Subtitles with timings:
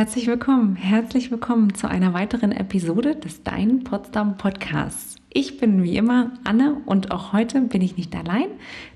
[0.00, 5.16] Herzlich willkommen, herzlich willkommen zu einer weiteren Episode des Dein Potsdam Podcasts.
[5.28, 8.46] Ich bin wie immer Anne und auch heute bin ich nicht allein,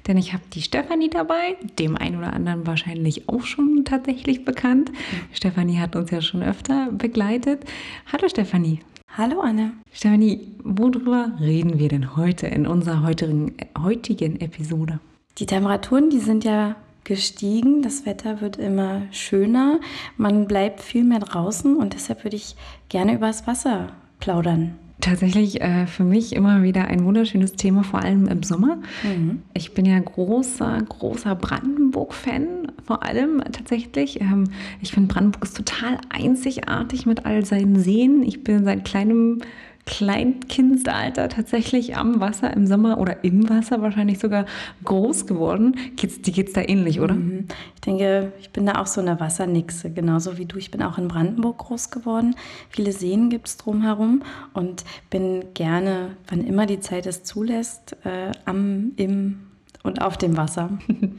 [0.07, 4.93] denn ich habe die Stefanie dabei, dem einen oder anderen wahrscheinlich auch schon tatsächlich bekannt.
[5.35, 7.67] Stefanie hat uns ja schon öfter begleitet.
[8.11, 8.81] Hallo Stefanie.
[9.14, 9.73] Hallo Anne.
[9.93, 15.00] Stefanie, worüber reden wir denn heute in unserer heutigen, heutigen Episode?
[15.36, 17.82] Die Temperaturen, die sind ja gestiegen.
[17.82, 19.81] Das Wetter wird immer schöner.
[20.17, 22.57] Man bleibt viel mehr draußen und deshalb würde ich
[22.89, 23.89] gerne über das Wasser
[24.21, 24.79] plaudern.
[25.00, 28.79] Tatsächlich äh, für mich immer wieder ein wunderschönes Thema, vor allem im Sommer.
[29.03, 29.43] Mhm.
[29.53, 34.20] Ich bin ja großer, großer Brandenburg-Fan, vor allem tatsächlich.
[34.20, 34.45] Ähm,
[34.81, 38.23] ich finde Brandenburg ist total einzigartig mit all seinen Seen.
[38.23, 39.41] Ich bin seit kleinem
[39.87, 44.47] Kleinkindsalter tatsächlich am Wasser im Sommer oder im Wasser wahrscheinlich sogar
[44.83, 45.77] groß geworden.
[45.97, 47.15] Geht's, dir geht es da ähnlich, oder?
[47.15, 47.49] Mhm.
[47.75, 50.57] Ich denke, ich bin da auch so eine Wassernixe, genauso wie du.
[50.57, 52.35] Ich bin auch in Brandenburg groß geworden.
[52.71, 54.23] Viele Seen gibt es drumherum
[54.55, 59.41] und bin gerne, wann immer die Zeit es zulässt, äh, am, im
[59.83, 60.71] und auf dem Wasser.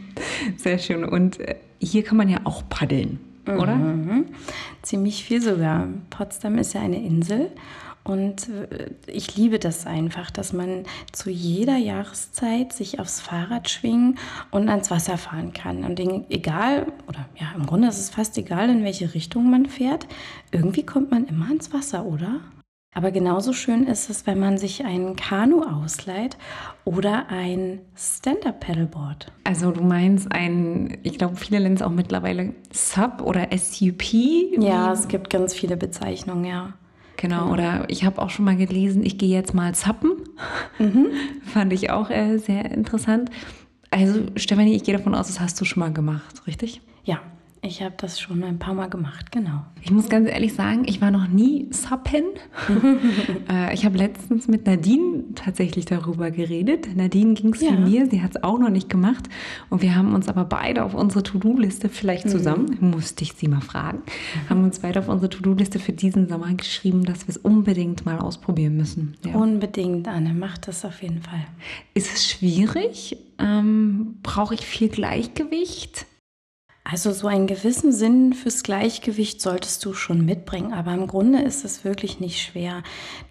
[0.57, 1.05] Sehr schön.
[1.05, 3.75] Und äh, hier kann man ja auch paddeln, oder?
[3.75, 4.25] Mhm.
[4.81, 5.87] Ziemlich viel sogar.
[6.09, 7.51] Potsdam ist ja eine Insel
[8.05, 14.19] und äh, ich liebe das einfach, dass man zu jeder Jahreszeit sich aufs Fahrrad schwingen
[14.51, 15.83] und ans Wasser fahren kann.
[15.83, 20.07] Und egal, oder ja, im Grunde ist es fast egal, in welche Richtung man fährt,
[20.51, 22.41] irgendwie kommt man immer ans Wasser, oder?
[22.93, 26.37] Aber genauso schön ist es, wenn man sich ein Kanu ausleiht
[26.85, 29.33] oder ein Stand-Up-Paddleboard.
[29.43, 34.13] Also du meinst ein, ich glaube, viele nennen es auch mittlerweile Sub oder SUP?
[34.59, 36.73] Ja, es gibt ganz viele Bezeichnungen, ja.
[37.17, 40.11] Genau, oder ich habe auch schon mal gelesen, ich gehe jetzt mal zappen.
[40.79, 41.07] Mhm.
[41.43, 43.29] Fand ich auch äh, sehr interessant.
[43.91, 46.81] Also, Stefanie, ich gehe davon aus, das hast du schon mal gemacht, richtig?
[47.05, 47.21] Ja,
[47.65, 49.61] ich habe das schon ein paar Mal gemacht, genau.
[49.81, 52.23] Ich muss ganz ehrlich sagen, ich war noch nie Sappen.
[53.49, 56.95] äh, ich habe letztens mit Nadine tatsächlich darüber geredet.
[56.95, 57.71] Nadine ging es ja.
[57.71, 59.27] wie mir, sie hat es auch noch nicht gemacht.
[59.69, 62.29] Und wir haben uns aber beide auf unsere To-Do-Liste, vielleicht mhm.
[62.29, 62.91] zusammen, mhm.
[62.91, 64.49] musste ich sie mal fragen, mhm.
[64.49, 68.19] haben uns beide auf unsere To-Do-Liste für diesen Sommer geschrieben, dass wir es unbedingt mal
[68.19, 69.15] ausprobieren müssen.
[69.25, 69.35] Ja.
[69.35, 71.45] Unbedingt, Anne, mach das auf jeden Fall.
[71.93, 73.17] Ist es schwierig?
[73.39, 76.05] Ähm, Brauche ich viel Gleichgewicht?
[76.87, 81.65] Also so einen gewissen Sinn fürs Gleichgewicht solltest du schon mitbringen, aber im Grunde ist
[81.65, 82.83] es wirklich nicht schwer.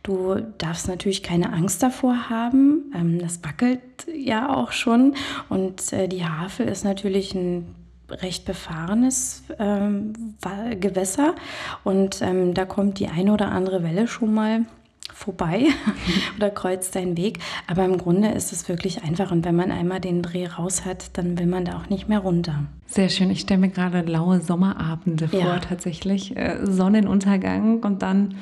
[0.03, 2.93] Du darfst natürlich keine Angst davor haben.
[2.97, 3.81] Ähm, das wackelt
[4.13, 5.15] ja auch schon
[5.49, 7.77] und äh, die Havel ist natürlich ein
[8.11, 10.35] recht befahrenes ähm,
[10.81, 11.37] Gewässer
[11.85, 14.67] und ähm, da kommt die eine oder andere Welle schon mal
[15.13, 15.67] vorbei
[16.37, 17.39] oder kreuzt deinen Weg.
[17.67, 19.31] Aber im Grunde ist es wirklich einfach.
[19.31, 22.21] Und wenn man einmal den Dreh raus hat, dann will man da auch nicht mehr
[22.21, 22.65] runter.
[22.87, 23.31] Sehr schön.
[23.31, 25.41] Ich stelle mir gerade laue Sommerabende ja.
[25.41, 26.37] vor, tatsächlich.
[26.37, 28.37] Äh, Sonnenuntergang und dann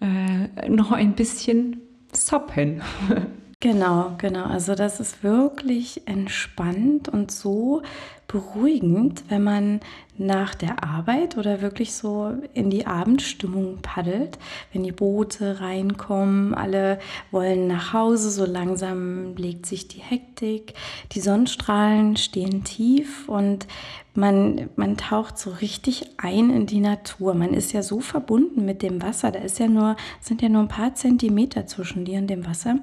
[0.00, 1.80] äh, noch ein bisschen
[2.12, 2.82] soppen.
[3.64, 4.44] Genau, genau.
[4.44, 7.80] Also das ist wirklich entspannt und so
[8.28, 9.80] beruhigend, wenn man
[10.18, 14.38] nach der Arbeit oder wirklich so in die Abendstimmung paddelt,
[14.74, 16.98] wenn die Boote reinkommen, alle
[17.30, 20.74] wollen nach Hause, so langsam legt sich die Hektik,
[21.12, 23.66] die Sonnenstrahlen stehen tief und
[24.12, 27.32] man, man taucht so richtig ein in die Natur.
[27.32, 30.60] Man ist ja so verbunden mit dem Wasser, da ist ja nur, sind ja nur
[30.60, 32.76] ein paar Zentimeter zwischen dir und dem Wasser.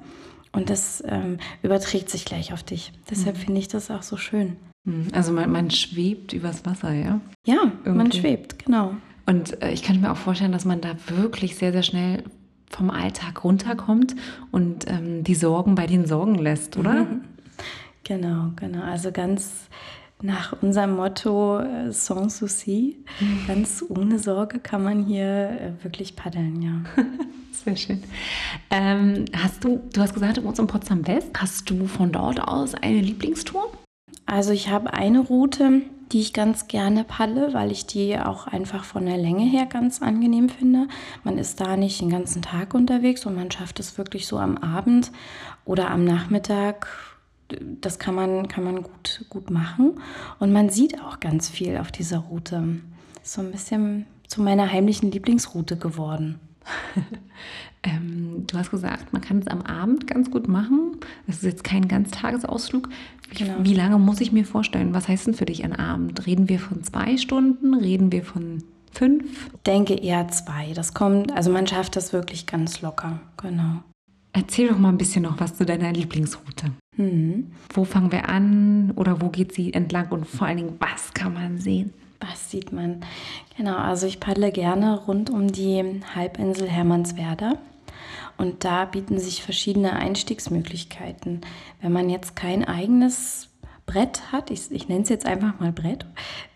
[0.52, 2.92] Und das ähm, überträgt sich gleich auf dich.
[3.10, 3.40] Deshalb mhm.
[3.40, 4.56] finde ich das auch so schön.
[4.84, 5.08] Mhm.
[5.12, 7.20] Also man, man schwebt übers Wasser, ja?
[7.46, 7.90] Ja, Irgendwie.
[7.90, 8.94] man schwebt, genau.
[9.26, 12.24] Und äh, ich kann mir auch vorstellen, dass man da wirklich sehr, sehr schnell
[12.68, 14.16] vom Alltag runterkommt
[14.50, 17.04] und ähm, die Sorgen bei den Sorgen lässt, oder?
[17.04, 17.24] Mhm.
[18.04, 18.82] Genau, genau.
[18.82, 19.68] Also ganz
[20.22, 23.46] nach unserem Motto äh, Sans Souci, mhm.
[23.46, 26.82] ganz ohne Sorge kann man hier äh, wirklich paddeln, ja.
[27.52, 28.02] Sehr schön.
[28.70, 31.30] Ähm, hast du, du hast gesagt, du wohnst in Potsdam West.
[31.36, 33.70] Hast du von dort aus eine Lieblingstour?
[34.26, 35.82] Also ich habe eine Route,
[36.12, 40.02] die ich ganz gerne paddle, weil ich die auch einfach von der Länge her ganz
[40.02, 40.88] angenehm finde.
[41.24, 44.58] Man ist da nicht den ganzen Tag unterwegs und man schafft es wirklich so am
[44.58, 45.10] Abend
[45.64, 46.88] oder am Nachmittag.
[47.80, 50.00] Das kann man, kann man gut, gut machen.
[50.38, 52.80] Und man sieht auch ganz viel auf dieser Route.
[53.22, 56.40] So ein bisschen zu meiner heimlichen Lieblingsroute geworden.
[57.82, 60.98] ähm, du hast gesagt, man kann es am Abend ganz gut machen.
[61.26, 62.88] Das ist jetzt kein Ganztagesausflug.
[63.34, 63.54] Genau.
[63.60, 64.92] wie lange muss ich mir vorstellen?
[64.92, 66.26] Was heißt denn für dich ein Abend?
[66.26, 67.74] Reden wir von zwei Stunden?
[67.74, 68.62] Reden wir von
[68.92, 69.24] fünf?
[69.54, 70.72] Ich denke eher zwei.
[70.74, 73.20] Das kommt, also man schafft das wirklich ganz locker.
[73.38, 73.82] Genau.
[74.32, 76.72] Erzähl doch mal ein bisschen noch was zu deiner Lieblingsroute.
[76.96, 77.52] Mhm.
[77.72, 81.34] Wo fangen wir an oder wo geht sie entlang und vor allen Dingen, was kann
[81.34, 81.92] man sehen?
[82.20, 83.04] Was sieht man?
[83.56, 87.58] Genau, also ich paddle gerne rund um die Halbinsel Hermannswerder.
[88.38, 91.42] Und da bieten sich verschiedene Einstiegsmöglichkeiten.
[91.80, 93.48] Wenn man jetzt kein eigenes
[93.86, 96.06] Brett hat, ich, ich nenne es jetzt einfach mal Brett,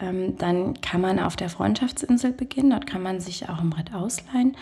[0.01, 2.71] ähm, dann kann man auf der Freundschaftsinsel beginnen.
[2.71, 4.57] Dort kann man sich auch ein Brett ausleihen.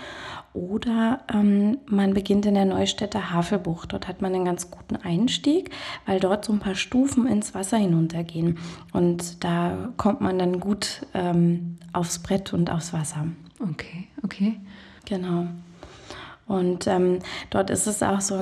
[0.55, 3.93] Oder ähm, man beginnt in der Neustädter Havelbucht.
[3.93, 5.71] Dort hat man einen ganz guten Einstieg,
[6.07, 8.59] weil dort so ein paar Stufen ins Wasser hinuntergehen.
[8.93, 13.27] Und da kommt man dann gut ähm, aufs Brett und aufs Wasser.
[13.61, 14.61] Okay, okay.
[15.05, 15.49] Genau.
[16.47, 17.21] Und ähm,
[17.51, 18.35] dort ist es auch so,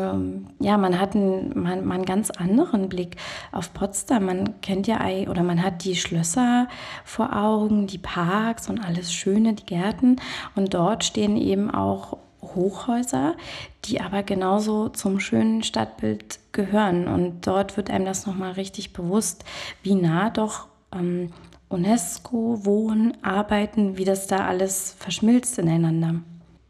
[0.58, 3.16] ja, man hat einen, man, man einen ganz anderen Blick
[3.52, 4.26] auf Potsdam.
[4.26, 6.69] Man kennt ja oder man hat die Schlösser
[7.04, 10.16] vor Augen, die Parks und alles Schöne, die Gärten.
[10.56, 13.37] Und dort stehen eben auch Hochhäuser,
[13.84, 17.06] die aber genauso zum schönen Stadtbild gehören.
[17.06, 19.44] Und dort wird einem das nochmal richtig bewusst,
[19.82, 21.31] wie nah doch ähm,
[21.69, 26.16] UNESCO, Wohnen, Arbeiten, wie das da alles verschmilzt ineinander.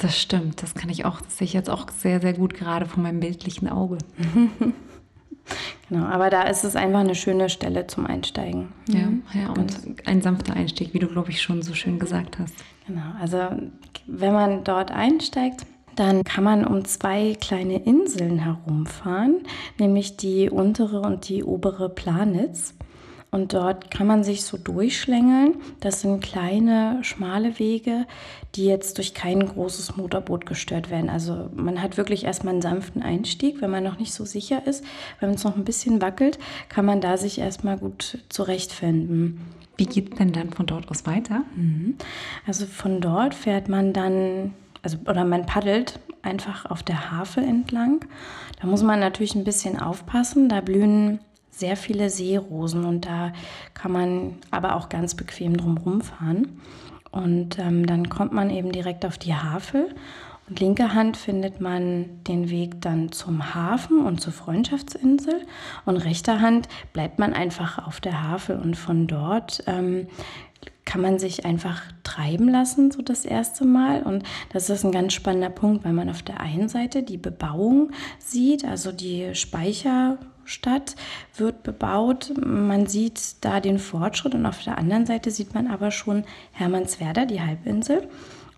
[0.02, 2.87] Das stimmt, das kann ich auch, das sehe ich jetzt auch sehr, sehr gut gerade
[2.87, 3.99] von meinem bildlichen Auge.
[5.88, 8.72] genau, aber da ist es einfach eine schöne Stelle zum Einsteigen.
[8.88, 9.22] Ja, mhm.
[9.32, 12.52] ja und ein sanfter Einstieg, wie du, glaube ich, schon so schön gesagt hast.
[12.88, 13.38] Genau, also
[14.08, 19.43] wenn man dort einsteigt, dann kann man um zwei kleine Inseln herumfahren,
[19.78, 22.75] nämlich die untere und die obere Planitz.
[23.34, 25.55] Und dort kann man sich so durchschlängeln.
[25.81, 28.06] Das sind kleine, schmale Wege,
[28.55, 31.08] die jetzt durch kein großes Motorboot gestört werden.
[31.08, 34.84] Also man hat wirklich erstmal einen sanften Einstieg, wenn man noch nicht so sicher ist.
[35.19, 36.38] Wenn es noch ein bisschen wackelt,
[36.69, 39.40] kann man da sich erstmal gut zurechtfinden.
[39.78, 41.40] Wie geht denn dann von dort aus weiter?
[41.56, 41.96] Mhm.
[42.46, 44.52] Also von dort fährt man dann,
[44.82, 48.05] also oder man paddelt einfach auf der Havel entlang.
[48.61, 50.50] Da muss man natürlich ein bisschen aufpassen.
[50.50, 51.19] Da blühen
[51.52, 53.32] sehr viele Seerosen und da
[53.75, 56.60] kann man aber auch ganz bequem drum fahren.
[57.12, 59.94] Und ähm, dann kommt man eben direkt auf die Havel
[60.49, 65.43] und linker Hand findet man den Weg dann zum Hafen und zur Freundschaftsinsel
[65.84, 70.08] und rechter Hand bleibt man einfach auf der Havel und von dort ähm,
[70.84, 74.02] kann man sich einfach treiben lassen, so das erste Mal.
[74.02, 77.93] Und das ist ein ganz spannender Punkt, weil man auf der einen Seite die Bebauung
[78.19, 80.97] sieht, also die Speicher Stadt
[81.37, 82.33] wird bebaut.
[82.44, 87.27] Man sieht da den Fortschritt und auf der anderen Seite sieht man aber schon Hermannswerder,
[87.27, 88.09] die Halbinsel.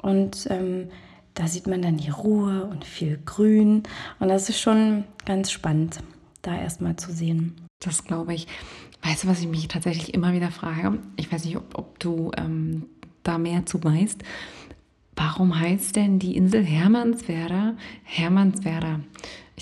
[0.03, 0.89] Und ähm,
[1.35, 3.83] da sieht man dann die Ruhe und viel Grün.
[4.21, 5.99] Und das ist schon ganz spannend,
[6.43, 7.57] da erstmal zu sehen.
[7.81, 8.47] Das glaube ich.
[9.03, 10.99] Weißt du, was ich mich tatsächlich immer wieder frage?
[11.17, 12.87] Ich weiß nicht, ob, ob du ähm,
[13.23, 14.23] da mehr zu weißt.
[15.17, 19.01] Warum heißt denn die Insel Hermannswerder Hermannswerder?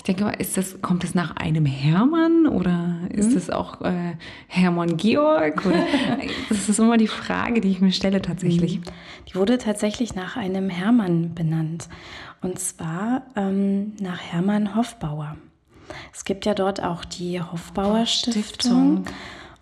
[0.03, 3.37] Ich denke mal, ist das, kommt es nach einem Hermann oder ist mhm.
[3.37, 4.17] es auch äh,
[4.47, 5.65] Hermann Georg?
[5.65, 5.87] Oder,
[6.49, 8.79] das ist immer die Frage, die ich mir stelle tatsächlich.
[8.79, 8.83] Mhm.
[9.29, 11.87] Die wurde tatsächlich nach einem Hermann benannt.
[12.41, 15.37] Und zwar ähm, nach Hermann Hofbauer.
[16.13, 18.43] Es gibt ja dort auch die Hofbauer Stiftung.
[18.43, 19.05] Stiftung.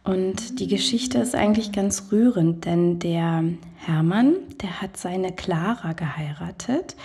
[0.03, 3.43] Und die Geschichte ist eigentlich ganz rührend, denn der
[3.77, 6.95] Hermann, der hat seine Clara geheiratet.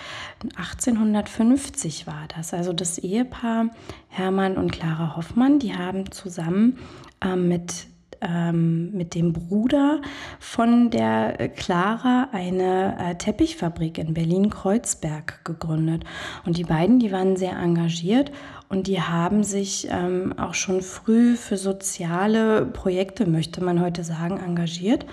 [0.55, 2.53] 1850 war das.
[2.53, 3.69] Also das Ehepaar
[4.09, 6.79] Hermann und Clara Hoffmann, die haben zusammen
[7.23, 7.87] äh, mit
[8.21, 10.01] ähm, mit dem Bruder
[10.39, 16.03] von der Clara eine äh, Teppichfabrik in Berlin-Kreuzberg gegründet.
[16.45, 18.31] Und die beiden, die waren sehr engagiert
[18.69, 24.37] und die haben sich ähm, auch schon früh für soziale Projekte, möchte man heute sagen,
[24.37, 25.05] engagiert.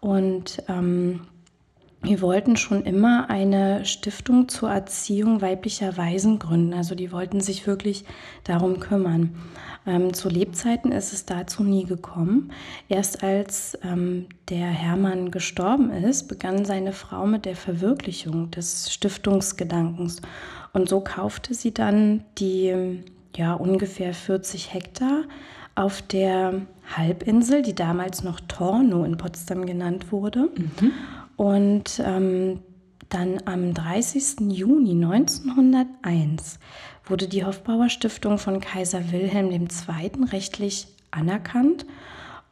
[0.00, 1.20] Und ähm,
[2.04, 6.74] wir wollten schon immer eine Stiftung zur Erziehung weiblicher Waisen gründen.
[6.74, 8.04] Also die wollten sich wirklich
[8.44, 9.34] darum kümmern.
[9.86, 12.52] Ähm, zu Lebzeiten ist es dazu nie gekommen.
[12.88, 20.20] Erst als ähm, der Hermann gestorben ist, begann seine Frau mit der Verwirklichung des Stiftungsgedankens.
[20.72, 23.02] Und so kaufte sie dann die
[23.36, 25.22] ja, ungefähr 40 Hektar
[25.74, 26.62] auf der
[26.96, 30.50] Halbinsel, die damals noch Torno in Potsdam genannt wurde.
[30.54, 30.92] Mhm.
[31.36, 32.60] Und ähm,
[33.08, 34.50] dann am 30.
[34.50, 36.58] Juni 1901
[37.04, 39.68] wurde die Hofbauer Stiftung von Kaiser Wilhelm II.
[40.32, 41.86] rechtlich anerkannt.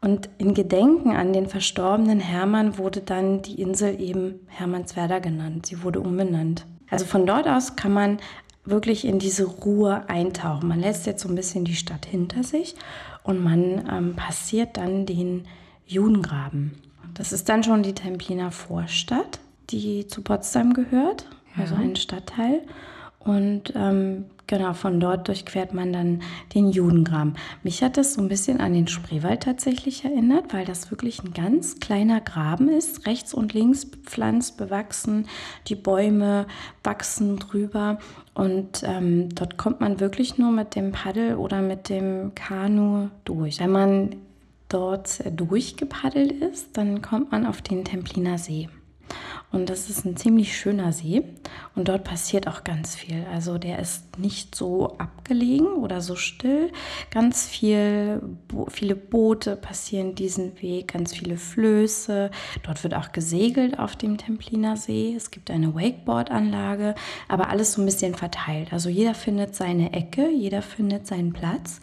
[0.00, 5.66] Und in Gedenken an den verstorbenen Hermann wurde dann die Insel eben Hermannswerder genannt.
[5.66, 6.66] Sie wurde umbenannt.
[6.90, 8.18] Also von dort aus kann man
[8.64, 10.68] wirklich in diese Ruhe eintauchen.
[10.68, 12.74] Man lässt jetzt so ein bisschen die Stadt hinter sich
[13.22, 15.46] und man ähm, passiert dann den
[15.86, 16.72] Judengraben.
[17.14, 19.40] Das ist dann schon die Templiner Vorstadt,
[19.70, 21.26] die zu Potsdam gehört,
[21.56, 22.62] also ein Stadtteil.
[23.18, 26.22] Und ähm, genau, von dort durchquert man dann
[26.54, 27.34] den Judengraben.
[27.62, 31.32] Mich hat das so ein bisschen an den Spreewald tatsächlich erinnert, weil das wirklich ein
[31.32, 35.28] ganz kleiner Graben ist, rechts und links bepflanzt, bewachsen,
[35.68, 36.46] die Bäume
[36.82, 37.98] wachsen drüber
[38.34, 43.60] und ähm, dort kommt man wirklich nur mit dem Paddel oder mit dem Kanu durch.
[43.60, 44.16] Wenn man
[44.72, 48.68] dort durchgepaddelt ist, dann kommt man auf den Templiner See.
[49.50, 51.24] Und das ist ein ziemlich schöner See
[51.74, 53.26] und dort passiert auch ganz viel.
[53.30, 56.72] Also der ist nicht so abgelegen oder so still.
[57.10, 58.22] Ganz viel,
[58.68, 62.30] viele Boote passieren diesen Weg, ganz viele Flöße.
[62.62, 65.14] Dort wird auch gesegelt auf dem Templiner See.
[65.14, 66.94] Es gibt eine Wakeboard-Anlage,
[67.28, 68.72] aber alles so ein bisschen verteilt.
[68.72, 71.80] Also jeder findet seine Ecke, jeder findet seinen Platz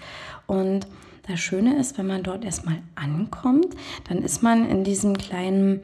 [0.48, 0.88] und
[1.30, 3.76] das Schöne ist, wenn man dort erstmal ankommt,
[4.08, 5.82] dann ist man in diesem kleinen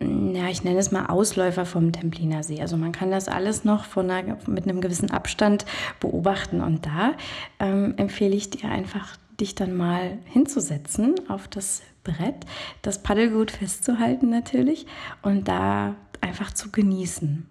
[0.00, 2.60] ja, ich nenne es mal Ausläufer vom Templiner See.
[2.60, 5.64] Also man kann das alles noch von einer, mit einem gewissen Abstand
[6.00, 6.60] beobachten.
[6.60, 7.12] Und da
[7.60, 12.44] ähm, empfehle ich dir einfach, dich dann mal hinzusetzen auf das Brett,
[12.82, 14.86] das Paddelgut festzuhalten natürlich
[15.22, 17.46] und da einfach zu genießen.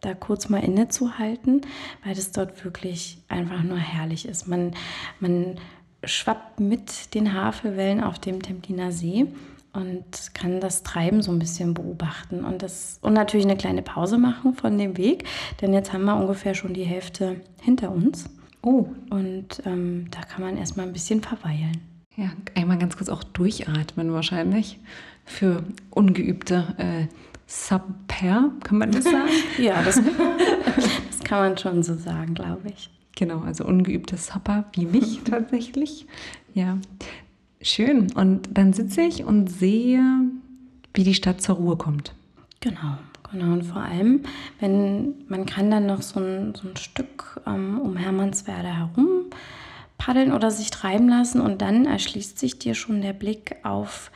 [0.00, 1.62] Da kurz mal innezuhalten,
[2.04, 4.46] weil das dort wirklich einfach nur herrlich ist.
[4.46, 4.72] Man,
[5.18, 5.56] man
[6.04, 9.26] schwappt mit den Havelwellen auf dem Templiner See
[9.72, 14.18] und kann das Treiben so ein bisschen beobachten und, das, und natürlich eine kleine Pause
[14.18, 15.24] machen von dem Weg,
[15.60, 18.30] denn jetzt haben wir ungefähr schon die Hälfte hinter uns.
[18.62, 18.86] Oh.
[19.10, 21.80] Und ähm, da kann man erstmal ein bisschen verweilen.
[22.16, 24.80] Ja, einmal ganz kurz auch durchatmen wahrscheinlich
[25.24, 27.06] für ungeübte äh,
[27.46, 29.30] Subper, kann man das sagen?
[29.58, 29.96] ja, das,
[31.10, 32.90] das kann man schon so sagen, glaube ich.
[33.18, 36.06] Genau, also ungeübte Supper wie mich tatsächlich.
[36.54, 36.78] Ja,
[37.60, 38.12] schön.
[38.12, 40.20] Und dann sitze ich und sehe,
[40.94, 42.14] wie die Stadt zur Ruhe kommt.
[42.60, 42.96] Genau,
[43.32, 43.54] genau.
[43.54, 44.22] Und vor allem,
[44.60, 49.24] wenn man kann dann noch so ein, so ein Stück ähm, um Hermannswerder herum
[49.98, 54.12] paddeln oder sich treiben lassen und dann erschließt sich dir schon der Blick auf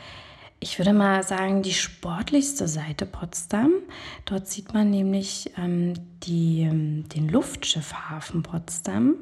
[0.61, 3.73] ich würde mal sagen, die sportlichste Seite Potsdam.
[4.27, 5.95] Dort sieht man nämlich ähm,
[6.25, 9.17] die, ähm, den Luftschiffhafen Potsdam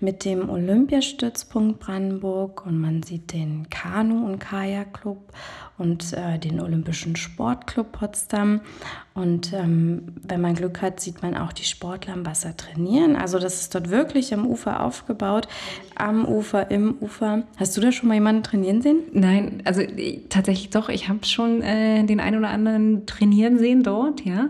[0.00, 5.32] mit dem Olympiastützpunkt Brandenburg und man sieht den Kanu- und Kajakclub
[5.78, 8.60] und äh, den Olympischen Sportclub Potsdam.
[9.14, 13.16] Und ähm, wenn man Glück hat, sieht man auch die Sportler am Wasser trainieren.
[13.16, 15.48] Also das ist dort wirklich am Ufer aufgebaut,
[15.94, 17.42] am Ufer, im Ufer.
[17.56, 19.00] Hast du da schon mal jemanden trainieren sehen?
[19.12, 19.82] Nein, also
[20.28, 20.88] tatsächlich doch.
[20.88, 24.48] Ich habe schon äh, den einen oder anderen trainieren sehen dort, ja.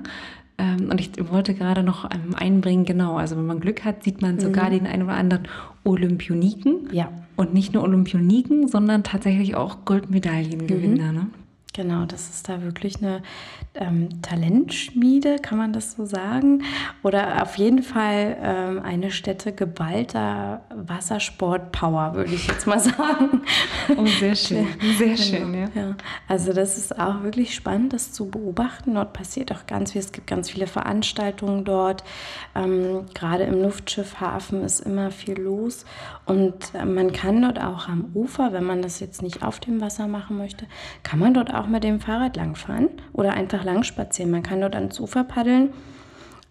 [0.59, 4.23] Ähm, und ich wollte gerade noch ähm, einbringen, genau, also wenn man Glück hat, sieht
[4.23, 4.71] man sogar mhm.
[4.71, 5.49] den einen oder anderen
[5.85, 6.89] Olympioniken.
[6.93, 7.11] Ja.
[7.37, 11.13] Und nicht nur Olympioniken, sondern tatsächlich auch Goldmedaillengewinner.
[11.13, 11.19] Mhm.
[11.19, 11.27] Ne?
[11.77, 13.21] Genau, das ist da wirklich eine
[13.75, 16.63] ähm, Talentschmiede, kann man das so sagen?
[17.03, 23.43] Oder auf jeden Fall ähm, eine Stätte geballter Wassersport-Power, würde ich jetzt mal sagen.
[23.95, 25.69] Oh, sehr schön, sehr genau, schön, ja.
[25.75, 25.97] ja.
[26.27, 28.95] Also das ist auch wirklich spannend, das zu beobachten.
[28.95, 32.05] Dort passiert auch ganz viel, es gibt ganz viele Veranstaltungen dort.
[32.55, 35.85] Ähm, gerade im Luftschiffhafen ist immer viel los.
[36.25, 39.83] Und äh, man kann dort auch am Ufer, wenn man das jetzt nicht auf dem
[39.83, 40.67] Wasser machen möchte,
[41.03, 44.31] kann man dort auch auch mit dem Fahrrad langfahren oder einfach lang spazieren.
[44.31, 45.71] Man kann dort ans Ufer paddeln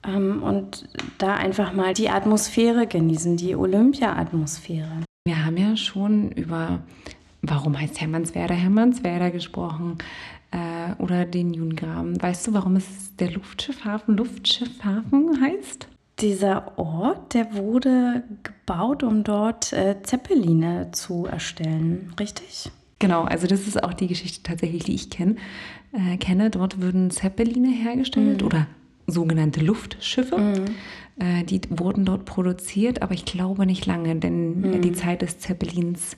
[0.05, 5.03] ähm, und da einfach mal die Atmosphäre genießen, die Olympia-Atmosphäre.
[5.25, 6.79] Wir haben ja schon über,
[7.41, 9.97] warum heißt Hermannswerder Hermannswerder gesprochen
[10.51, 12.21] äh, oder den Judengraben.
[12.21, 15.87] Weißt du, warum es der Luftschiffhafen Luftschiffhafen heißt?
[16.19, 22.71] Dieser Ort, der wurde gebaut, um dort äh, Zeppeline zu erstellen, richtig?
[22.99, 25.37] Genau, also das ist auch die Geschichte tatsächlich, die ich kenn,
[25.91, 26.49] äh, kenne.
[26.49, 28.47] Dort würden Zeppeline hergestellt mhm.
[28.47, 28.67] oder
[29.07, 30.37] sogenannte Luftschiffe.
[30.37, 30.65] Mhm.
[31.19, 34.81] Äh, die wurden dort produziert, aber ich glaube nicht lange, denn mhm.
[34.81, 36.17] die Zeit des Zeppelins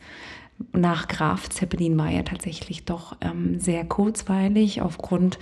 [0.74, 5.38] nach Graf Zeppelin war ja tatsächlich doch ähm, sehr kurzweilig, aufgrund,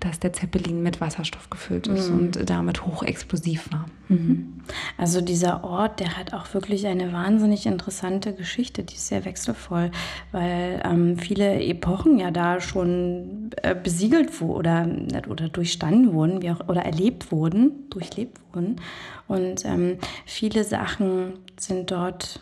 [0.00, 2.18] dass der Zeppelin mit Wasserstoff gefüllt ist mhm.
[2.18, 3.86] und damit hochexplosiv war.
[4.08, 4.60] Mhm.
[4.98, 9.92] Also dieser Ort, der hat auch wirklich eine wahnsinnig interessante Geschichte, die ist sehr wechselvoll,
[10.32, 16.50] weil ähm, viele Epochen ja da schon äh, besiegelt wurden oder, oder durchstanden wurden, wie
[16.50, 18.76] auch, oder erlebt wurden, durchlebt wurden.
[19.28, 22.40] Und ähm, viele Sachen sind dort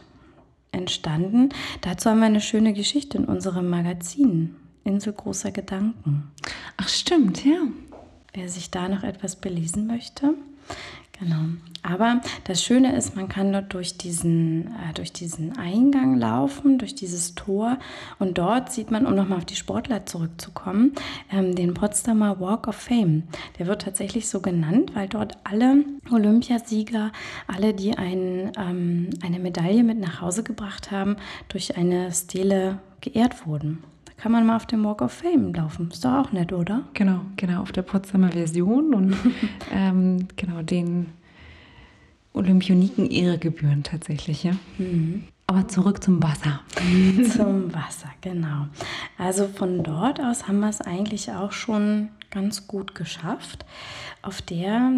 [0.74, 1.50] entstanden.
[1.80, 6.30] Dazu haben wir eine schöne Geschichte in unserem Magazin Insel großer Gedanken.
[6.76, 7.62] Ach stimmt, ja.
[8.34, 10.34] Wer sich da noch etwas belesen möchte,
[11.18, 11.44] Genau.
[11.82, 16.94] Aber das Schöne ist, man kann dort durch diesen, äh, durch diesen Eingang laufen, durch
[16.94, 17.78] dieses Tor.
[18.18, 20.92] Und dort sieht man, um nochmal auf die Sportler zurückzukommen,
[21.30, 23.24] ähm, den Potsdamer Walk of Fame.
[23.58, 27.12] Der wird tatsächlich so genannt, weil dort alle Olympiasieger,
[27.46, 31.16] alle, die ein, ähm, eine Medaille mit nach Hause gebracht haben,
[31.48, 33.84] durch eine Stele geehrt wurden
[34.16, 35.90] kann man mal auf dem Walk of Fame laufen.
[35.90, 36.82] Ist doch auch nett, oder?
[36.94, 39.16] Genau, genau, auf der Potsdamer Version und
[39.72, 41.06] ähm, genau den
[42.32, 44.52] Olympioniken ihre Gebühren tatsächlich, ja.
[44.78, 45.24] Mhm.
[45.46, 46.60] Aber zurück zum Wasser.
[47.36, 48.66] zum Wasser, genau.
[49.18, 53.64] Also von dort aus haben wir es eigentlich auch schon ganz gut geschafft.
[54.22, 54.92] Auf der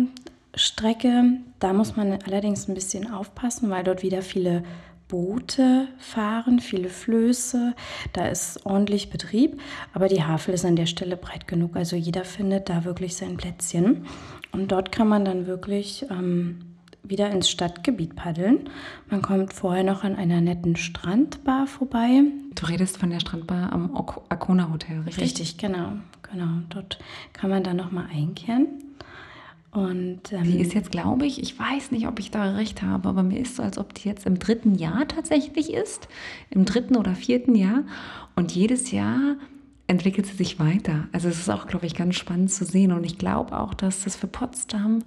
[0.55, 4.63] Strecke, da muss man allerdings ein bisschen aufpassen, weil dort wieder viele
[5.09, 7.75] Boote fahren, viele Flöße,
[8.13, 9.61] da ist ordentlich Betrieb,
[9.93, 13.37] aber die Havel ist an der Stelle breit genug, also jeder findet da wirklich sein
[13.37, 14.07] Plätzchen.
[14.53, 16.59] Und dort kann man dann wirklich ähm,
[17.03, 18.71] wieder ins Stadtgebiet paddeln.
[19.09, 22.23] Man kommt vorher noch an einer netten Strandbar vorbei.
[22.55, 23.95] Du redest von der Strandbar am
[24.29, 25.25] Arcona Hotel, richtig?
[25.25, 25.93] Richtig, genau.
[26.31, 26.63] genau.
[26.71, 26.99] Dort
[27.33, 28.86] kann man dann nochmal einkehren.
[29.77, 33.09] Und, ähm, die ist jetzt, glaube ich, ich weiß nicht, ob ich da recht habe,
[33.09, 36.09] aber mir ist so, als ob die jetzt im dritten Jahr tatsächlich ist,
[36.51, 37.83] im dritten oder vierten Jahr.
[38.37, 39.37] Und jedes Jahr
[39.87, 41.09] entwickelt sie sich weiter.
[41.13, 42.93] Also es ist auch, glaube ich, ganz spannend zu sehen.
[42.93, 45.03] Und ich glaube auch, dass das für Potsdam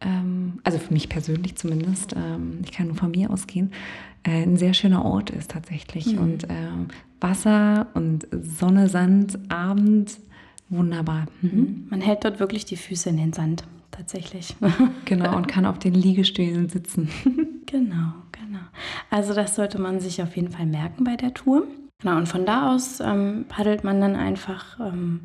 [0.00, 3.72] ähm, also für mich persönlich zumindest, ähm, ich kann nur von mir ausgehen,
[4.22, 6.12] äh, ein sehr schöner Ort ist tatsächlich.
[6.12, 6.18] Mhm.
[6.18, 6.88] Und ähm,
[7.20, 10.18] Wasser und Sonne, Sand, Abend,
[10.68, 11.26] wunderbar.
[11.40, 11.50] Mhm.
[11.50, 11.86] mhm.
[11.90, 13.64] Man hält dort wirklich die Füße in den Sand,
[13.96, 14.56] tatsächlich.
[15.04, 17.08] genau, und kann auf den Liegestühlen sitzen.
[17.66, 18.64] genau, genau.
[19.10, 21.66] Also das sollte man sich auf jeden Fall merken bei der Tour.
[22.00, 25.20] Genau, und von da aus ähm, paddelt man dann einfach ähm,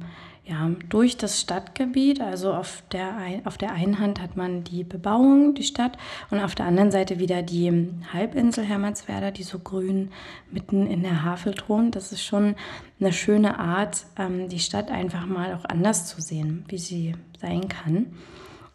[0.49, 2.21] ja, durch das Stadtgebiet.
[2.21, 5.97] Also auf der, auf der einen Hand hat man die Bebauung, die Stadt,
[6.31, 10.09] und auf der anderen Seite wieder die Halbinsel Hermannswerder, die so grün
[10.51, 11.95] mitten in der Havel thront.
[11.95, 12.55] Das ist schon
[12.99, 17.67] eine schöne Art, ähm, die Stadt einfach mal auch anders zu sehen, wie sie sein
[17.67, 18.07] kann.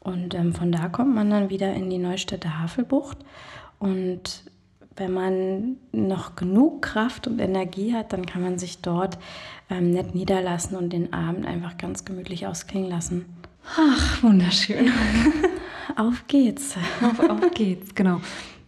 [0.04, 3.18] Und ähm, von da kommt man dann wieder in die Neustädter Havelbucht
[3.78, 4.44] und
[4.96, 9.18] wenn man noch genug Kraft und Energie hat, dann kann man sich dort
[9.68, 13.24] ähm, nett niederlassen und den Abend einfach ganz gemütlich ausklingen lassen.
[13.76, 14.92] Ach, wunderschön.
[15.96, 16.76] auf geht's.
[17.02, 18.20] Auf, auf geht's, genau.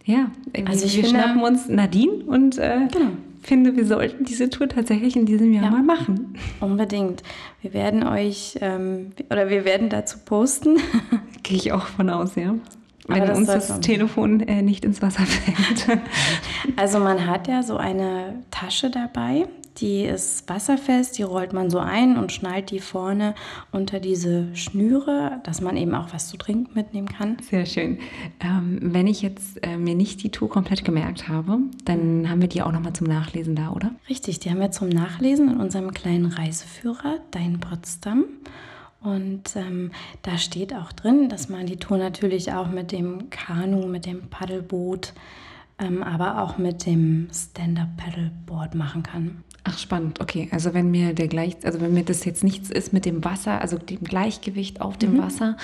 [0.03, 0.31] Ja,
[0.65, 3.11] also ich wir finde, schnappen uns Nadine und äh, genau.
[3.41, 6.35] finde, wir sollten diese Tour tatsächlich in diesem Jahr ja, mal machen.
[6.61, 7.23] Unbedingt.
[7.61, 10.77] Wir werden euch ähm, oder wir werden dazu posten.
[11.47, 12.55] Gehe ich auch von aus, ja
[13.07, 15.99] wenn das uns das Telefon äh, nicht ins Wasser fällt.
[16.75, 21.77] Also man hat ja so eine Tasche dabei, die ist wasserfest, die rollt man so
[21.77, 23.35] ein und schnallt die vorne
[23.71, 27.37] unter diese Schnüre, dass man eben auch was zu trinken mitnehmen kann.
[27.41, 27.99] Sehr schön.
[28.39, 32.49] Ähm, wenn ich jetzt äh, mir nicht die Tour komplett gemerkt habe, dann haben wir
[32.49, 33.91] die auch nochmal zum Nachlesen da, oder?
[34.09, 38.25] Richtig, die haben wir zum Nachlesen in unserem kleinen Reiseführer, Dein Potsdam.
[39.01, 39.91] Und ähm,
[40.23, 44.29] da steht auch drin, dass man die Tour natürlich auch mit dem Kanu, mit dem
[44.29, 45.13] Paddelboot,
[45.79, 49.43] ähm, aber auch mit dem Stand-Up-Paddleboard machen kann.
[49.63, 50.47] Ach spannend, okay.
[50.51, 53.61] Also wenn mir der gleich, also wenn mir das jetzt nichts ist mit dem Wasser,
[53.61, 55.21] also dem Gleichgewicht auf dem mhm.
[55.21, 55.57] Wasser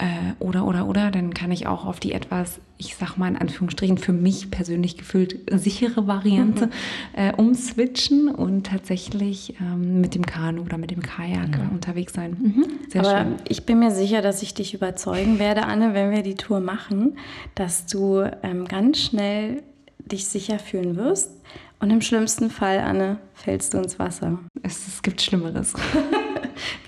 [0.00, 3.36] äh, oder, oder, oder, dann kann ich auch auf die etwas, ich sag mal in
[3.36, 6.72] Anführungsstrichen, für mich persönlich gefühlt sichere Variante mhm.
[7.12, 11.68] äh, umswitchen und tatsächlich ähm, mit dem Kanu oder mit dem Kajak mhm.
[11.74, 12.36] unterwegs sein.
[12.40, 12.64] Mhm.
[12.88, 13.34] Sehr Aber schön.
[13.48, 17.18] ich bin mir sicher, dass ich dich überzeugen werde, Anne, wenn wir die Tour machen,
[17.54, 19.62] dass du ähm, ganz schnell
[19.98, 21.30] dich sicher fühlen wirst.
[21.78, 24.38] Und im schlimmsten Fall, Anne, fällst du ins Wasser.
[24.62, 25.74] Es, es gibt Schlimmeres.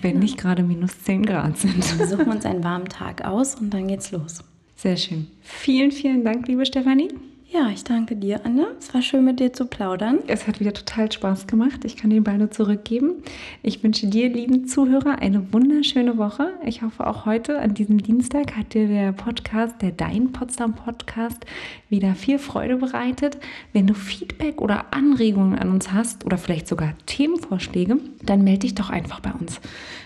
[0.01, 1.99] wenn nicht gerade minus 10 Grad sind.
[1.99, 4.43] Wir suchen uns einen warmen Tag aus und dann geht's los.
[4.75, 5.27] Sehr schön.
[5.41, 7.09] Vielen, vielen Dank, liebe Stefanie.
[7.53, 8.65] Ja, ich danke dir, Anne.
[8.79, 10.17] Es war schön, mit dir zu plaudern.
[10.25, 11.85] Es hat wieder total Spaß gemacht.
[11.85, 13.21] Ich kann den Ball nur zurückgeben.
[13.61, 16.53] Ich wünsche dir, lieben Zuhörer, eine wunderschöne Woche.
[16.65, 21.45] Ich hoffe, auch heute, an diesem Dienstag, hat dir der Podcast, der Dein Potsdam Podcast,
[21.89, 23.37] wieder viel Freude bereitet.
[23.71, 28.73] Wenn du Feedback oder Anregungen an uns hast oder vielleicht sogar Themenvorschläge, dann melde dich
[28.73, 29.61] doch einfach bei uns.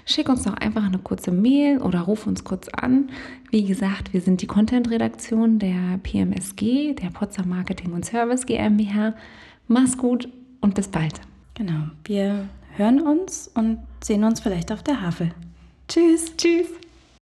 [0.06, 3.10] Schick uns doch einfach eine kurze Mail oder ruf uns kurz an.
[3.50, 9.14] Wie gesagt, wir sind die Content-Redaktion der PMSG, der Potsdam Marketing und Service GmbH.
[9.68, 10.28] Mach's gut
[10.60, 11.22] und bis bald.
[11.54, 15.32] Genau, wir hören uns und sehen uns vielleicht auf der Havel.
[15.88, 16.36] Tschüss.
[16.36, 16.68] Tschüss.